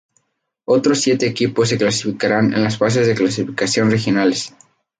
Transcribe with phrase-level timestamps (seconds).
[0.65, 4.51] Otros siete equipos se clasificarán en las fases de clasificación regionales.